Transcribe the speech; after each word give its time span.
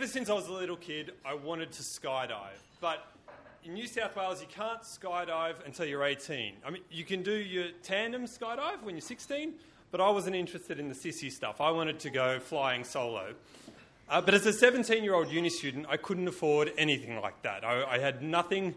ever 0.00 0.08
since 0.08 0.30
I 0.30 0.32
was 0.32 0.48
a 0.48 0.52
little 0.54 0.78
kid, 0.78 1.12
I 1.26 1.34
wanted 1.34 1.72
to 1.72 1.82
skydive. 1.82 2.56
But 2.80 3.06
in 3.64 3.74
New 3.74 3.86
South 3.86 4.16
Wales, 4.16 4.40
you 4.40 4.46
can't 4.48 4.80
skydive 4.80 5.56
until 5.66 5.84
you're 5.84 6.04
18. 6.04 6.54
I 6.64 6.70
mean, 6.70 6.80
you 6.90 7.04
can 7.04 7.22
do 7.22 7.34
your 7.34 7.66
tandem 7.82 8.24
skydive 8.24 8.82
when 8.82 8.94
you're 8.94 9.02
16, 9.02 9.52
but 9.90 10.00
I 10.00 10.08
wasn't 10.08 10.36
interested 10.36 10.80
in 10.80 10.88
the 10.88 10.94
sissy 10.94 11.30
stuff. 11.30 11.60
I 11.60 11.70
wanted 11.72 12.00
to 12.00 12.08
go 12.08 12.40
flying 12.40 12.82
solo. 12.82 13.34
Uh, 14.08 14.22
but 14.22 14.32
as 14.32 14.46
a 14.46 14.54
17 14.54 15.04
year 15.04 15.12
old 15.12 15.28
uni 15.28 15.50
student, 15.50 15.84
I 15.86 15.98
couldn't 15.98 16.28
afford 16.28 16.72
anything 16.78 17.20
like 17.20 17.42
that. 17.42 17.62
I, 17.62 17.84
I 17.84 17.98
had 17.98 18.22
nothing, 18.22 18.76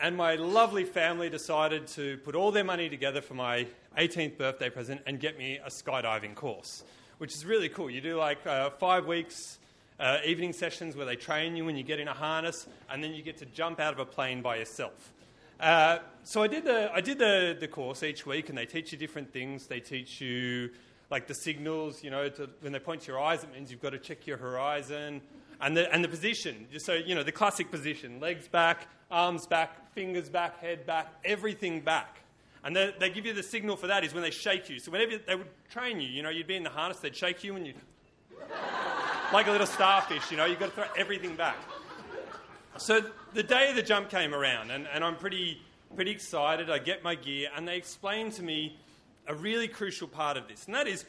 and 0.00 0.16
my 0.16 0.36
lovely 0.36 0.84
family 0.84 1.28
decided 1.28 1.88
to 1.88 2.18
put 2.18 2.36
all 2.36 2.52
their 2.52 2.62
money 2.62 2.88
together 2.88 3.20
for 3.20 3.34
my 3.34 3.66
18th 3.98 4.38
birthday 4.38 4.70
present 4.70 5.00
and 5.06 5.18
get 5.18 5.36
me 5.36 5.58
a 5.58 5.70
skydiving 5.70 6.36
course, 6.36 6.84
which 7.18 7.34
is 7.34 7.44
really 7.44 7.68
cool. 7.68 7.90
You 7.90 8.00
do 8.00 8.14
like 8.14 8.46
uh, 8.46 8.70
five 8.70 9.08
weeks. 9.08 9.58
Uh, 10.02 10.18
evening 10.26 10.52
sessions 10.52 10.96
where 10.96 11.06
they 11.06 11.14
train 11.14 11.54
you 11.54 11.68
and 11.68 11.78
you 11.78 11.84
get 11.84 12.00
in 12.00 12.08
a 12.08 12.12
harness, 12.12 12.66
and 12.90 13.04
then 13.04 13.14
you 13.14 13.22
get 13.22 13.38
to 13.38 13.46
jump 13.46 13.78
out 13.78 13.92
of 13.92 14.00
a 14.00 14.04
plane 14.04 14.42
by 14.42 14.56
yourself. 14.56 15.12
Uh, 15.60 15.98
so 16.24 16.42
I 16.42 16.48
did 16.48 16.64
the 16.64 16.90
I 16.92 17.00
did 17.00 17.18
the, 17.18 17.56
the 17.58 17.68
course 17.68 18.02
each 18.02 18.26
week, 18.26 18.48
and 18.48 18.58
they 18.58 18.66
teach 18.66 18.90
you 18.90 18.98
different 18.98 19.32
things. 19.32 19.68
They 19.68 19.78
teach 19.78 20.20
you 20.20 20.70
like 21.08 21.28
the 21.28 21.34
signals, 21.34 22.02
you 22.02 22.10
know, 22.10 22.28
to, 22.30 22.48
when 22.62 22.72
they 22.72 22.80
point 22.80 23.02
to 23.02 23.12
your 23.12 23.20
eyes, 23.20 23.44
it 23.44 23.52
means 23.52 23.70
you've 23.70 23.82
got 23.82 23.90
to 23.90 23.98
check 23.98 24.26
your 24.26 24.38
horizon. 24.38 25.20
And 25.60 25.76
the, 25.76 25.92
and 25.94 26.02
the 26.02 26.08
position, 26.08 26.66
so, 26.78 26.94
you 26.94 27.14
know, 27.14 27.22
the 27.22 27.30
classic 27.30 27.70
position 27.70 28.18
legs 28.18 28.48
back, 28.48 28.88
arms 29.10 29.46
back, 29.46 29.92
fingers 29.94 30.28
back, 30.28 30.58
head 30.58 30.84
back, 30.84 31.12
everything 31.24 31.82
back. 31.82 32.22
And 32.64 32.74
they, 32.74 32.92
they 32.98 33.10
give 33.10 33.26
you 33.26 33.34
the 33.34 33.42
signal 33.44 33.76
for 33.76 33.86
that 33.86 34.02
is 34.02 34.14
when 34.14 34.24
they 34.24 34.30
shake 34.32 34.68
you. 34.68 34.80
So 34.80 34.90
whenever 34.90 35.18
they 35.18 35.36
would 35.36 35.50
train 35.70 36.00
you, 36.00 36.08
you 36.08 36.22
know, 36.22 36.30
you'd 36.30 36.48
be 36.48 36.56
in 36.56 36.64
the 36.64 36.70
harness, 36.70 36.98
they'd 36.98 37.14
shake 37.14 37.44
you 37.44 37.54
and 37.54 37.66
you'd, 37.66 37.76
like 39.32 39.46
a 39.46 39.50
little 39.50 39.66
starfish, 39.66 40.30
you 40.30 40.36
know, 40.36 40.44
you've 40.44 40.58
got 40.58 40.66
to 40.66 40.72
throw 40.72 40.84
everything 40.96 41.36
back. 41.36 41.56
So 42.76 43.02
the 43.32 43.42
day 43.42 43.70
of 43.70 43.76
the 43.76 43.82
jump 43.82 44.10
came 44.10 44.34
around, 44.34 44.70
and, 44.70 44.86
and 44.92 45.02
I'm 45.02 45.16
pretty, 45.16 45.62
pretty 45.94 46.10
excited. 46.10 46.70
I 46.70 46.78
get 46.78 47.02
my 47.02 47.14
gear, 47.14 47.48
and 47.56 47.66
they 47.66 47.76
explain 47.76 48.30
to 48.32 48.42
me 48.42 48.78
a 49.26 49.34
really 49.34 49.68
crucial 49.68 50.08
part 50.08 50.36
of 50.36 50.48
this, 50.48 50.66
and 50.66 50.74
that 50.74 50.86
is 50.86 51.04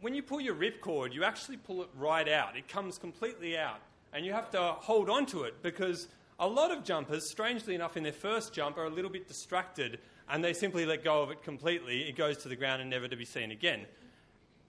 when 0.00 0.14
you 0.14 0.22
pull 0.22 0.40
your 0.40 0.56
ripcord, 0.56 1.12
you 1.12 1.22
actually 1.22 1.56
pull 1.56 1.82
it 1.82 1.88
right 1.96 2.28
out. 2.28 2.56
It 2.56 2.66
comes 2.66 2.98
completely 2.98 3.56
out, 3.56 3.80
and 4.12 4.26
you 4.26 4.32
have 4.32 4.50
to 4.50 4.60
hold 4.60 5.08
on 5.08 5.26
to 5.26 5.44
it 5.44 5.62
because 5.62 6.08
a 6.40 6.46
lot 6.46 6.72
of 6.72 6.82
jumpers, 6.82 7.30
strangely 7.30 7.76
enough, 7.76 7.96
in 7.96 8.02
their 8.02 8.12
first 8.12 8.52
jump 8.52 8.76
are 8.76 8.86
a 8.86 8.90
little 8.90 9.10
bit 9.10 9.28
distracted 9.28 10.00
and 10.28 10.42
they 10.42 10.52
simply 10.52 10.84
let 10.86 11.04
go 11.04 11.22
of 11.22 11.30
it 11.30 11.42
completely. 11.42 12.08
It 12.08 12.16
goes 12.16 12.38
to 12.38 12.48
the 12.48 12.56
ground 12.56 12.80
and 12.80 12.90
never 12.90 13.06
to 13.06 13.16
be 13.16 13.24
seen 13.24 13.52
again. 13.52 13.86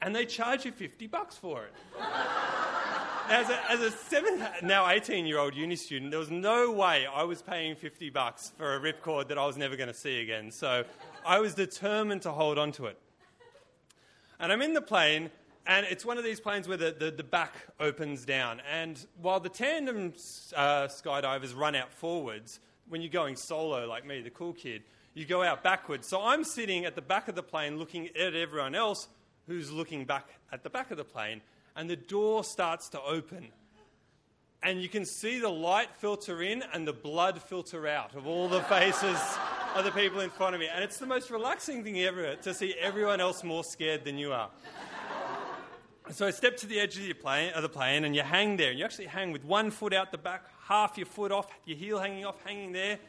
And 0.02 0.16
they 0.16 0.26
charge 0.26 0.66
you 0.66 0.72
50 0.72 1.08
bucks 1.08 1.38
for 1.38 1.64
it. 1.64 1.74
As 3.30 3.50
a, 3.50 3.72
as 3.72 3.82
a 3.82 3.92
seven, 3.92 4.46
now 4.62 4.90
18 4.90 5.26
year 5.26 5.40
old 5.40 5.56
uni 5.56 5.76
student, 5.76 6.12
there 6.12 6.20
was 6.20 6.32
no 6.32 6.72
way 6.72 7.06
I 7.06 7.24
was 7.24 7.42
paying 7.42 7.76
50 7.76 8.10
bucks 8.10 8.52
for 8.58 8.76
a 8.76 8.80
ripcord 8.80 9.28
that 9.30 9.38
I 9.38 9.46
was 9.46 9.58
never 9.58 9.76
going 9.76 9.88
to 9.88 9.94
see 9.94 10.22
again. 10.22 10.52
So 10.52 10.84
I 11.26 11.40
was 11.40 11.54
determined 11.54 12.24
to 12.24 12.32
hold 12.32 12.58
on 12.58 12.72
to 12.74 12.88
it. 12.88 13.00
And 14.40 14.52
I'm 14.52 14.62
in 14.62 14.74
the 14.74 14.82
plane, 14.82 15.30
and 15.66 15.86
it's 15.90 16.06
one 16.06 16.18
of 16.18 16.24
these 16.24 16.40
planes 16.40 16.68
where 16.68 16.78
the, 16.78 16.96
the, 16.98 17.12
the 17.12 17.24
back 17.24 17.54
opens 17.80 18.26
down. 18.26 18.62
And 18.72 19.04
while 19.22 19.40
the 19.40 19.50
tandem 19.50 20.14
uh, 20.56 20.88
skydivers 20.88 21.56
run 21.56 21.76
out 21.76 21.94
forwards, 21.94 22.60
when 22.90 23.02
you're 23.02 23.10
going 23.10 23.36
solo 23.36 23.88
like 23.88 24.06
me, 24.06 24.22
the 24.22 24.30
cool 24.30 24.54
kid, 24.54 24.84
you 25.14 25.26
go 25.26 25.44
out 25.44 25.64
backwards. 25.64 26.08
So 26.08 26.22
I'm 26.22 26.44
sitting 26.44 26.86
at 26.86 26.96
the 26.96 27.02
back 27.02 27.28
of 27.28 27.36
the 27.36 27.44
plane 27.44 27.78
looking 27.78 28.10
at 28.10 28.34
everyone 28.34 28.76
else 28.76 29.08
who's 29.48 29.72
looking 29.72 30.06
back 30.06 30.28
at 30.52 30.64
the 30.64 30.70
back 30.70 30.92
of 30.92 30.98
the 30.98 31.04
plane, 31.04 31.42
and 31.76 31.90
the 31.90 31.96
door 31.96 32.44
starts 32.44 32.90
to 32.90 33.02
open. 33.02 33.48
And 34.62 34.82
you 34.82 34.88
can 34.88 35.04
see 35.04 35.40
the 35.40 35.50
light 35.50 35.90
filter 35.98 36.42
in 36.42 36.64
and 36.74 36.88
the 36.88 36.94
blood 36.94 37.42
filter 37.42 37.86
out 37.86 38.16
of 38.16 38.26
all 38.26 38.48
the 38.48 38.62
faces 38.62 39.20
of 39.76 39.84
the 39.84 39.92
people 39.92 40.22
in 40.22 40.30
front 40.30 40.56
of 40.56 40.62
me. 40.62 40.70
And 40.74 40.84
it's 40.84 40.98
the 40.98 41.06
most 41.06 41.30
relaxing 41.30 41.84
thing 41.84 42.00
ever 42.00 42.36
to 42.36 42.54
see 42.54 42.74
everyone 42.80 43.20
else 43.20 43.44
more 43.44 43.64
scared 43.64 44.06
than 44.06 44.18
you 44.18 44.32
are. 44.32 44.50
So 46.12 46.28
I 46.28 46.32
step 46.32 46.58
to 46.58 46.68
the 46.68 46.80
edge 46.80 46.98
of, 46.98 47.20
plane, 47.20 47.52
of 47.54 47.62
the 47.62 47.70
plane 47.70 48.06
and 48.06 48.16
you 48.16 48.22
hang 48.22 48.56
there. 48.56 48.70
And 48.70 48.80
you 48.80 48.86
actually 48.86 49.08
hang 49.08 49.34
with 49.34 49.44
one 49.44 49.70
foot 49.70 49.94
out 49.94 50.12
the 50.12 50.18
back, 50.18 50.46
half 50.66 50.98
your 50.98 51.08
foot 51.08 51.32
off, 51.32 51.48
your 51.66 51.78
heel 51.78 52.00
hanging 52.00 52.26
off, 52.26 52.42
hanging 52.46 52.72
there. 52.72 53.00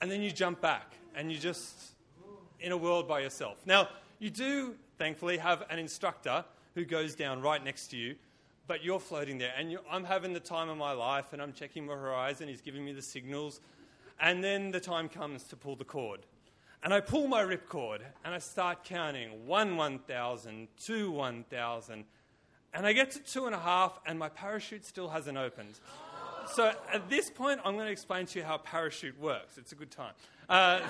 And 0.00 0.10
then 0.10 0.20
you 0.20 0.32
jump 0.32 0.60
back 0.60 0.94
and 1.14 1.30
you're 1.30 1.40
just 1.40 1.74
in 2.58 2.72
a 2.72 2.76
world 2.76 3.06
by 3.06 3.20
yourself. 3.20 3.58
Now, 3.66 3.88
you 4.18 4.30
do, 4.30 4.74
thankfully, 4.98 5.38
have 5.38 5.64
an 5.70 5.78
instructor 5.78 6.44
who 6.74 6.84
goes 6.84 7.14
down 7.14 7.40
right 7.40 7.62
next 7.62 7.88
to 7.88 7.96
you, 7.96 8.16
but 8.66 8.82
you're 8.82 9.00
floating 9.00 9.38
there. 9.38 9.52
And 9.56 9.78
I'm 9.90 10.04
having 10.04 10.32
the 10.32 10.40
time 10.40 10.68
of 10.68 10.76
my 10.76 10.92
life 10.92 11.32
and 11.32 11.40
I'm 11.40 11.52
checking 11.52 11.86
my 11.86 11.94
horizon. 11.94 12.48
He's 12.48 12.60
giving 12.60 12.84
me 12.84 12.92
the 12.92 13.02
signals. 13.02 13.60
And 14.20 14.42
then 14.42 14.70
the 14.70 14.80
time 14.80 15.08
comes 15.08 15.44
to 15.44 15.56
pull 15.56 15.76
the 15.76 15.84
cord. 15.84 16.20
And 16.82 16.92
I 16.92 17.00
pull 17.00 17.28
my 17.28 17.42
ripcord 17.42 18.00
and 18.24 18.34
I 18.34 18.38
start 18.38 18.84
counting 18.84 19.46
one 19.46 19.76
1,000, 19.76 20.68
two 20.78 21.10
1,000. 21.10 22.04
And 22.74 22.86
I 22.86 22.92
get 22.92 23.12
to 23.12 23.18
two 23.20 23.46
and 23.46 23.54
a 23.54 23.60
half 23.60 23.98
and 24.06 24.18
my 24.18 24.28
parachute 24.28 24.84
still 24.84 25.08
hasn't 25.08 25.38
opened. 25.38 25.78
So 26.52 26.72
at 26.92 27.08
this 27.08 27.30
point, 27.30 27.60
I'm 27.64 27.74
going 27.74 27.86
to 27.86 27.92
explain 27.92 28.26
to 28.26 28.38
you 28.38 28.44
how 28.44 28.56
a 28.56 28.58
parachute 28.58 29.18
works. 29.18 29.58
It's 29.58 29.72
a 29.72 29.74
good 29.74 29.90
time. 29.90 30.12
Uh, 30.48 30.80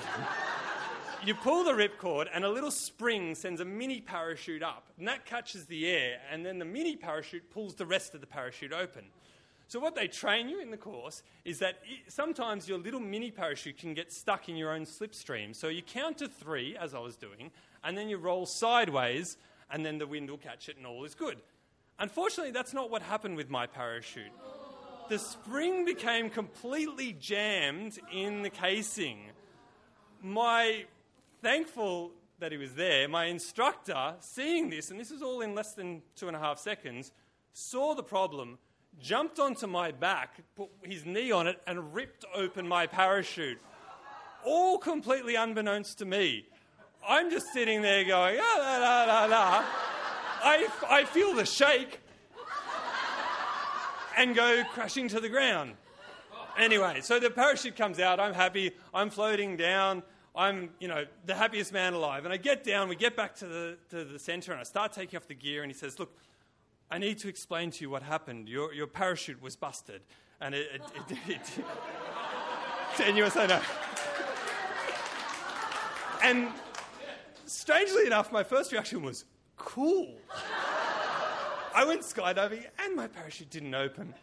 you 1.25 1.33
pull 1.33 1.63
the 1.63 1.71
ripcord, 1.71 2.27
and 2.33 2.43
a 2.43 2.49
little 2.49 2.71
spring 2.71 3.35
sends 3.35 3.61
a 3.61 3.65
mini 3.65 4.01
parachute 4.01 4.61
up, 4.61 4.87
and 4.97 5.07
that 5.07 5.25
catches 5.25 5.65
the 5.65 5.87
air, 5.87 6.17
and 6.31 6.45
then 6.45 6.59
the 6.59 6.65
mini 6.65 6.95
parachute 6.95 7.49
pulls 7.49 7.75
the 7.75 7.85
rest 7.85 8.13
of 8.13 8.21
the 8.21 8.27
parachute 8.27 8.73
open. 8.73 9.05
So, 9.67 9.79
what 9.79 9.95
they 9.95 10.07
train 10.07 10.49
you 10.49 10.61
in 10.61 10.69
the 10.69 10.77
course 10.77 11.23
is 11.43 11.57
that 11.59 11.79
it, 11.85 12.11
sometimes 12.11 12.69
your 12.69 12.77
little 12.77 12.99
mini 12.99 13.31
parachute 13.31 13.77
can 13.77 13.95
get 13.95 14.13
stuck 14.13 14.47
in 14.47 14.55
your 14.55 14.71
own 14.71 14.85
slipstream. 14.85 15.55
So, 15.55 15.69
you 15.69 15.81
count 15.81 16.19
to 16.19 16.27
three, 16.27 16.77
as 16.77 16.93
I 16.93 16.99
was 16.99 17.15
doing, 17.15 17.49
and 17.83 17.97
then 17.97 18.07
you 18.07 18.17
roll 18.17 18.45
sideways, 18.45 19.37
and 19.71 19.83
then 19.83 19.97
the 19.97 20.05
wind 20.05 20.29
will 20.29 20.37
catch 20.37 20.69
it, 20.69 20.77
and 20.77 20.85
all 20.85 21.03
is 21.05 21.15
good. 21.15 21.37
Unfortunately, 21.97 22.51
that's 22.51 22.73
not 22.73 22.91
what 22.91 23.01
happened 23.01 23.37
with 23.37 23.49
my 23.49 23.65
parachute. 23.65 24.31
The 25.07 25.19
spring 25.19 25.85
became 25.85 26.31
completely 26.31 27.13
jammed 27.13 27.99
in 28.11 28.41
the 28.41 28.49
casing. 28.49 29.19
My 30.19 30.85
thankful 31.43 32.11
that 32.39 32.51
he 32.51 32.57
was 32.57 32.73
there, 32.73 33.07
my 33.07 33.25
instructor, 33.25 34.15
seeing 34.19 34.71
this, 34.71 34.89
and 34.89 34.99
this 34.99 35.11
was 35.11 35.21
all 35.21 35.41
in 35.41 35.53
less 35.53 35.73
than 35.73 36.01
two 36.15 36.27
and 36.27 36.35
a 36.35 36.39
half 36.39 36.57
seconds, 36.57 37.11
saw 37.53 37.93
the 37.93 38.01
problem 38.01 38.57
jumped 38.99 39.39
onto 39.39 39.67
my 39.67 39.91
back, 39.91 40.39
put 40.55 40.69
his 40.81 41.05
knee 41.05 41.31
on 41.31 41.45
it, 41.45 41.61
and 41.67 41.93
ripped 41.93 42.25
open 42.33 42.67
my 42.67 42.87
parachute. 42.87 43.59
All 44.43 44.79
completely 44.79 45.35
unbeknownst 45.35 45.99
to 45.99 46.05
me. 46.05 46.47
I'm 47.07 47.29
just 47.29 47.45
sitting 47.53 47.83
there 47.83 48.03
going, 48.05 48.39
ah, 48.41 48.57
la, 48.59 48.77
la, 48.77 49.03
la, 49.03 49.25
la. 49.25 49.65
I, 50.43 50.67
I 50.89 51.03
feel 51.05 51.35
the 51.35 51.45
shake 51.45 51.99
and 54.17 54.35
go 54.35 54.63
crashing 54.71 55.07
to 55.09 55.19
the 55.19 55.29
ground. 55.29 55.73
Anyway, 56.57 57.01
so 57.01 57.19
the 57.19 57.29
parachute 57.29 57.75
comes 57.75 57.99
out. 57.99 58.19
I'm 58.19 58.33
happy. 58.33 58.71
I'm 58.93 59.09
floating 59.09 59.57
down. 59.57 60.03
I'm, 60.35 60.69
you 60.79 60.87
know, 60.87 61.05
the 61.25 61.35
happiest 61.35 61.73
man 61.73 61.93
alive. 61.93 62.25
And 62.25 62.33
I 62.33 62.37
get 62.37 62.63
down. 62.63 62.89
We 62.89 62.95
get 62.95 63.15
back 63.15 63.35
to 63.37 63.45
the, 63.45 63.77
to 63.89 64.03
the 64.03 64.19
center, 64.19 64.51
and 64.51 64.61
I 64.61 64.63
start 64.63 64.93
taking 64.93 65.17
off 65.17 65.27
the 65.27 65.35
gear. 65.35 65.63
And 65.63 65.71
he 65.71 65.77
says, 65.77 65.99
Look, 65.99 66.15
I 66.89 66.97
need 66.97 67.19
to 67.19 67.27
explain 67.27 67.71
to 67.71 67.81
you 67.81 67.89
what 67.89 68.03
happened. 68.03 68.47
Your, 68.47 68.73
your 68.73 68.87
parachute 68.87 69.41
was 69.41 69.55
busted. 69.55 70.01
And 70.39 70.53
it, 70.53 70.67
it, 70.73 70.81
it, 71.11 71.17
it, 71.27 71.59
it 71.59 71.65
and 73.07 73.17
you 73.17 73.29
saying 73.29 73.49
no. 73.49 73.61
And 76.23 76.47
strangely 77.45 78.05
enough, 78.07 78.31
my 78.31 78.43
first 78.43 78.71
reaction 78.71 79.01
was, 79.01 79.25
cool. 79.57 80.15
I 81.75 81.83
went 81.83 82.01
skydiving 82.01 82.65
and 82.79 82.95
my 82.95 83.07
parachute 83.07 83.49
didn't 83.49 83.75
open. 83.75 84.13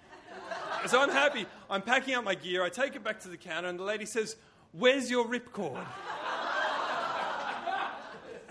So 0.86 1.00
I'm 1.00 1.10
happy. 1.10 1.46
I'm 1.70 1.82
packing 1.82 2.14
up 2.14 2.24
my 2.24 2.34
gear. 2.34 2.64
I 2.64 2.70
take 2.70 2.96
it 2.96 3.04
back 3.04 3.20
to 3.20 3.28
the 3.28 3.36
counter, 3.36 3.68
and 3.68 3.78
the 3.78 3.84
lady 3.84 4.06
says, 4.06 4.36
Where's 4.72 5.10
your 5.10 5.26
ripcord? 5.26 5.86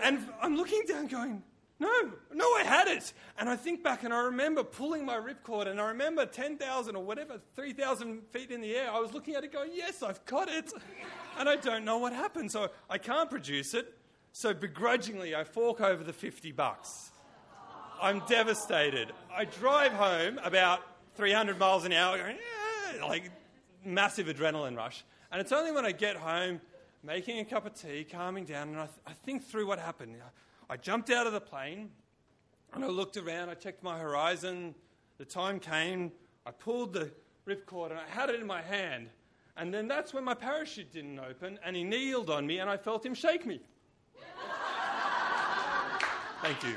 and 0.00 0.26
I'm 0.40 0.56
looking 0.56 0.82
down, 0.86 1.08
going, 1.08 1.42
no, 1.78 2.12
no, 2.32 2.44
I 2.54 2.62
had 2.64 2.86
it. 2.86 3.12
And 3.38 3.48
I 3.48 3.56
think 3.56 3.82
back 3.82 4.04
and 4.04 4.14
I 4.14 4.20
remember 4.20 4.62
pulling 4.62 5.04
my 5.04 5.16
ripcord 5.16 5.66
and 5.66 5.80
I 5.80 5.88
remember 5.88 6.24
10,000 6.24 6.94
or 6.94 7.02
whatever, 7.02 7.40
3,000 7.56 8.22
feet 8.30 8.52
in 8.52 8.60
the 8.60 8.76
air. 8.76 8.88
I 8.90 9.00
was 9.00 9.12
looking 9.12 9.34
at 9.34 9.42
it 9.42 9.52
going, 9.52 9.72
yes, 9.74 10.02
I've 10.02 10.24
got 10.24 10.48
it. 10.48 10.72
And 11.38 11.48
I 11.48 11.56
don't 11.56 11.84
know 11.84 11.98
what 11.98 12.12
happened. 12.12 12.52
So 12.52 12.70
I 12.88 12.98
can't 12.98 13.28
produce 13.28 13.74
it. 13.74 13.98
So 14.32 14.54
begrudgingly, 14.54 15.34
I 15.34 15.42
fork 15.42 15.80
over 15.80 16.04
the 16.04 16.12
50 16.12 16.52
bucks. 16.52 17.11
I'm 18.02 18.20
devastated. 18.26 19.12
I 19.32 19.44
drive 19.44 19.92
home 19.92 20.40
about 20.42 20.80
300 21.14 21.56
miles 21.56 21.84
an 21.84 21.92
hour, 21.92 22.18
going, 22.18 22.36
yeah, 22.96 23.04
like 23.04 23.30
massive 23.84 24.26
adrenaline 24.26 24.76
rush. 24.76 25.04
And 25.30 25.40
it's 25.40 25.52
only 25.52 25.70
when 25.70 25.86
I 25.86 25.92
get 25.92 26.16
home, 26.16 26.60
making 27.04 27.38
a 27.38 27.44
cup 27.44 27.64
of 27.64 27.74
tea, 27.74 28.04
calming 28.04 28.44
down, 28.44 28.70
and 28.70 28.78
I, 28.78 28.86
th- 28.86 28.98
I 29.06 29.12
think 29.12 29.46
through 29.46 29.68
what 29.68 29.78
happened. 29.78 30.16
I 30.68 30.76
jumped 30.78 31.10
out 31.10 31.28
of 31.28 31.32
the 31.32 31.40
plane 31.40 31.90
and 32.74 32.84
I 32.84 32.88
looked 32.88 33.16
around. 33.16 33.50
I 33.50 33.54
checked 33.54 33.84
my 33.84 33.96
horizon. 34.00 34.74
The 35.18 35.24
time 35.24 35.60
came. 35.60 36.10
I 36.44 36.50
pulled 36.50 36.94
the 36.94 37.12
ripcord 37.46 37.90
and 37.90 38.00
I 38.00 38.08
had 38.08 38.30
it 38.30 38.40
in 38.40 38.48
my 38.48 38.62
hand. 38.62 39.10
And 39.56 39.72
then 39.72 39.86
that's 39.86 40.12
when 40.12 40.24
my 40.24 40.34
parachute 40.34 40.90
didn't 40.90 41.20
open, 41.20 41.58
and 41.64 41.76
he 41.76 41.84
kneeled 41.84 42.30
on 42.30 42.46
me, 42.46 42.58
and 42.58 42.68
I 42.70 42.78
felt 42.78 43.04
him 43.04 43.14
shake 43.14 43.46
me. 43.46 43.60
Thank 46.42 46.64
you. 46.64 46.74